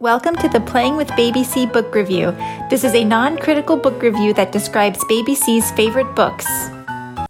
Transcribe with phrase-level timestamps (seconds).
[0.00, 2.30] Welcome to the Playing with Baby C book review.
[2.70, 6.46] This is a non critical book review that describes Baby C's favorite books.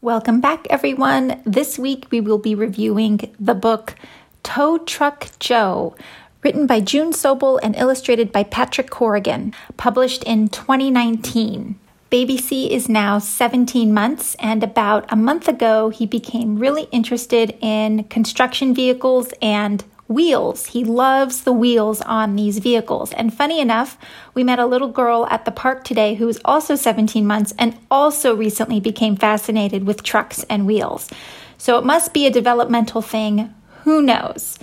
[0.01, 1.43] Welcome back, everyone.
[1.45, 3.97] This week we will be reviewing the book
[4.45, 5.97] Tow Truck Joe,
[6.45, 11.77] written by June Sobel and illustrated by Patrick Corrigan, published in 2019.
[12.09, 17.59] Baby C is now 17 months, and about a month ago, he became really interested
[17.61, 20.67] in construction vehicles and wheels.
[20.67, 23.13] He loves the wheels on these vehicles.
[23.13, 23.97] And funny enough,
[24.35, 27.79] we met a little girl at the park today who is also 17 months and
[27.91, 31.09] also recently became fascinated with trucks and wheels.
[31.57, 33.55] So it must be a developmental thing.
[33.85, 34.59] Who knows?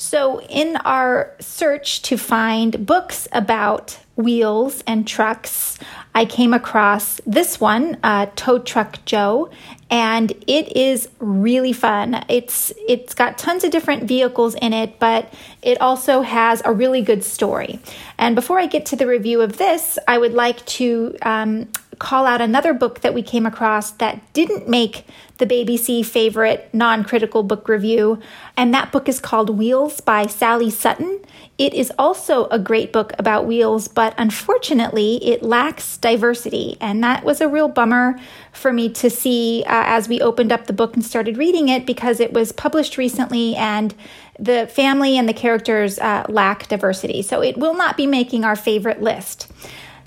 [0.00, 5.78] So, in our search to find books about wheels and trucks,
[6.14, 9.50] I came across this one, uh, Tow Truck Joe,
[9.90, 12.24] and it is really fun.
[12.30, 17.02] It's it's got tons of different vehicles in it, but it also has a really
[17.02, 17.78] good story.
[18.16, 21.68] And before I get to the review of this, I would like to um,
[22.00, 25.04] call out another book that we came across that didn't make
[25.36, 28.18] the Baby C favorite non critical book review,
[28.56, 31.20] and that book is called Wheels by Sally Sutton.
[31.58, 37.22] It is also a great book about wheels, but unfortunately, it lacks diversity, and that
[37.22, 38.18] was a real bummer
[38.50, 41.86] for me to see uh, as we opened up the book and started reading it
[41.86, 43.94] because it was published recently and
[44.38, 47.20] the family and the characters uh, lack diversity.
[47.20, 49.46] So it will not be making our favorite list.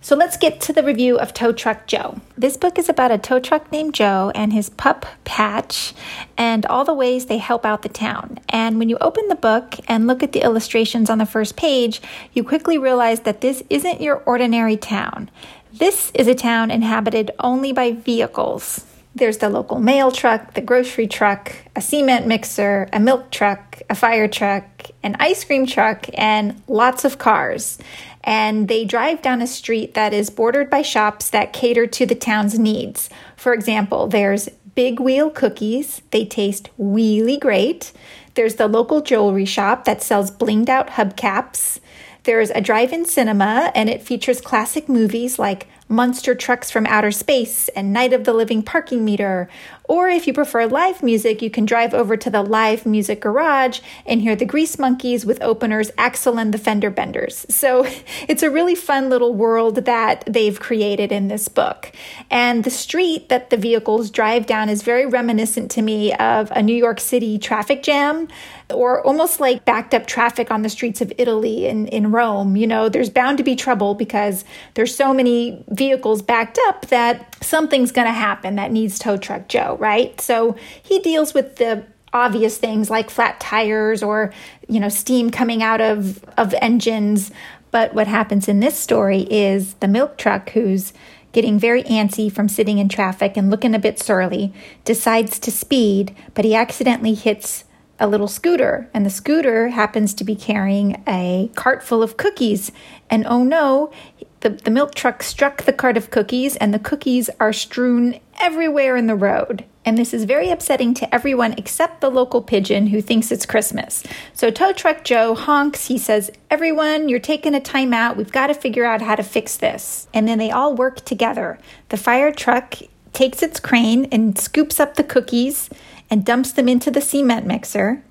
[0.03, 2.19] So let's get to the review of Tow Truck Joe.
[2.37, 5.93] This book is about a tow truck named Joe and his pup Patch
[6.37, 8.41] and all the ways they help out the town.
[8.49, 12.01] And when you open the book and look at the illustrations on the first page,
[12.33, 15.31] you quickly realize that this isn't your ordinary town.
[15.71, 18.85] This is a town inhabited only by vehicles.
[19.15, 23.95] There's the local mail truck, the grocery truck, a cement mixer, a milk truck, a
[23.95, 24.65] fire truck,
[25.03, 27.77] an ice cream truck, and lots of cars
[28.23, 32.15] and they drive down a street that is bordered by shops that cater to the
[32.15, 33.09] town's needs.
[33.35, 37.91] For example, there's Big Wheel Cookies, they taste really great.
[38.35, 41.79] There's the local jewelry shop that sells blinged out hubcaps.
[42.23, 47.11] There's a drive in cinema, and it features classic movies like Monster Trucks from Outer
[47.11, 49.47] Space and Night of the Living Parking Meter.
[49.85, 53.79] Or if you prefer live music, you can drive over to the Live Music Garage
[54.05, 57.45] and hear the Grease Monkeys with openers Axel and the Fender Benders.
[57.49, 57.85] So
[58.27, 61.91] it's a really fun little world that they've created in this book.
[62.31, 66.63] And the street that the vehicles drive down is very reminiscent to me of a
[66.63, 68.29] New York City traffic jam
[68.73, 72.55] or almost like backed up traffic on the streets of Italy and in Rome.
[72.55, 77.35] You know, there's bound to be trouble because there's so many vehicles backed up that
[77.43, 80.19] something's going to happen that needs tow truck Joe, right?
[80.21, 84.31] So he deals with the obvious things like flat tires or
[84.69, 87.31] you know steam coming out of of engines
[87.71, 90.93] but what happens in this story is the milk truck who's
[91.31, 94.53] getting very antsy from sitting in traffic and looking a bit surly
[94.85, 97.63] decides to speed but he accidentally hits
[98.03, 102.69] a little scooter, and the scooter happens to be carrying a cart full of cookies.
[103.09, 103.93] And oh no,
[104.41, 108.97] the, the milk truck struck the cart of cookies, and the cookies are strewn everywhere
[108.97, 109.63] in the road.
[109.85, 114.03] And this is very upsetting to everyone except the local pigeon who thinks it's Christmas.
[114.33, 115.87] So Tow Truck Joe honks.
[115.87, 118.17] He says, Everyone, you're taking a time out.
[118.17, 120.07] We've got to figure out how to fix this.
[120.13, 121.57] And then they all work together.
[121.87, 122.75] The fire truck
[123.13, 125.69] takes its crane and scoops up the cookies
[126.13, 128.03] and dumps them into the cement mixer.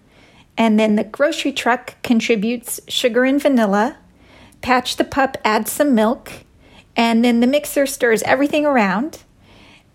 [0.58, 3.96] And then the grocery truck contributes sugar and vanilla.
[4.60, 6.32] Patch the pup adds some milk.
[6.96, 9.22] And then the mixer stirs everything around.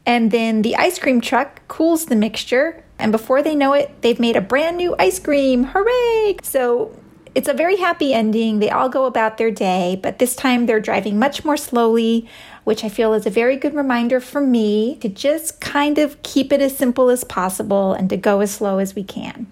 [0.06, 2.82] And then the ice cream truck cools the mixture.
[2.98, 5.66] And before they know it, they've made a brand new ice cream.
[5.66, 6.38] Hooray!
[6.44, 6.98] So
[7.38, 8.58] it's a very happy ending.
[8.58, 12.28] They all go about their day, but this time they're driving much more slowly,
[12.64, 16.52] which I feel is a very good reminder for me to just kind of keep
[16.52, 19.46] it as simple as possible and to go as slow as we can.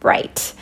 [0.00, 0.54] Right.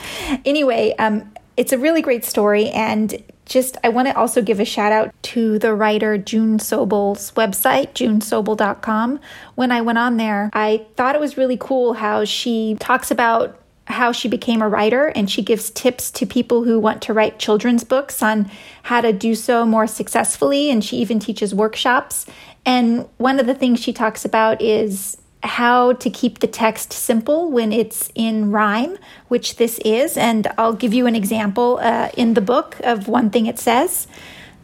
[0.47, 4.65] Anyway, um, it's a really great story, and just I want to also give a
[4.65, 9.21] shout out to the writer June Sobel's website, junesobel.com.
[9.57, 13.59] When I went on there, I thought it was really cool how she talks about
[13.93, 17.39] how she became a writer and she gives tips to people who want to write
[17.39, 18.51] children's books on
[18.83, 22.27] how to do so more successfully and she even teaches workshops
[22.65, 27.51] and one of the things she talks about is how to keep the text simple
[27.51, 28.97] when it's in rhyme,
[29.29, 30.17] which this is.
[30.17, 34.07] And I'll give you an example uh, in the book of one thing it says.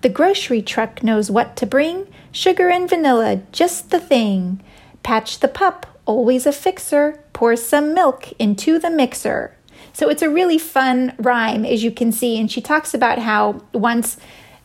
[0.02, 4.62] The grocery truck knows what to bring sugar and vanilla, just the thing.
[5.02, 7.22] Patch the pup, always a fixer.
[7.32, 9.54] Pour some milk into the mixer.
[9.92, 12.40] So it's a really fun rhyme, as you can see.
[12.40, 14.16] And she talks about how once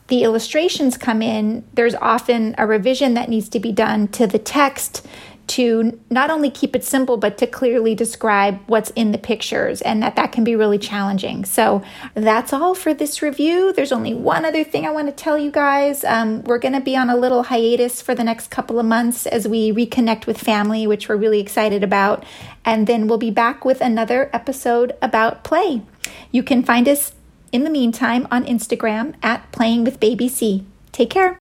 [0.08, 4.38] the illustrations come in, there's often a revision that needs to be done to the
[4.38, 5.06] text
[5.46, 10.02] to not only keep it simple but to clearly describe what's in the pictures and
[10.02, 11.44] that that can be really challenging.
[11.44, 11.82] So
[12.14, 13.72] that's all for this review.
[13.72, 16.04] There's only one other thing i want to tell you guys.
[16.04, 19.26] Um, we're going to be on a little hiatus for the next couple of months
[19.26, 22.24] as we reconnect with family which we're really excited about.
[22.64, 25.82] And then we'll be back with another episode about play.
[26.30, 27.12] You can find us
[27.52, 30.64] in the meantime on instagram at playing with baby c.
[30.92, 31.38] Take care